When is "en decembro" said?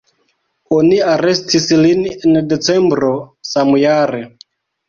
2.13-3.13